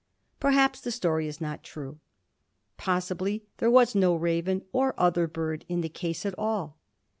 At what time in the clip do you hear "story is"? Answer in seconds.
0.89-1.39